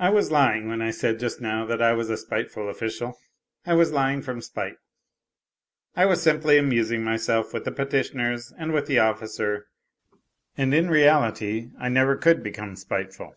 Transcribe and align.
I 0.00 0.10
was 0.10 0.32
lying 0.32 0.66
when 0.68 0.82
I 0.82 0.90
said 0.90 1.20
just 1.20 1.40
now 1.40 1.64
that 1.66 1.80
I 1.80 1.92
was 1.92 2.10
a 2.10 2.16
spiteful 2.16 2.68
official. 2.68 3.16
I 3.64 3.74
was 3.74 3.92
lying 3.92 4.20
from 4.20 4.40
spite. 4.40 4.76
I 5.94 6.04
was 6.04 6.20
simply 6.20 6.58
amusing 6.58 7.04
myself 7.04 7.54
with 7.54 7.64
the 7.64 7.70
petitioners 7.70 8.52
and 8.58 8.72
with 8.72 8.86
the 8.88 8.98
officer, 8.98 9.68
and 10.56 10.74
in 10.74 10.90
reality 10.90 11.70
I 11.78 11.88
never 11.88 12.16
could 12.16 12.42
become 12.42 12.74
spiteful. 12.74 13.36